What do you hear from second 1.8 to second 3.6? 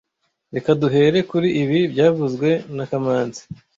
byavuzwe na kamanzi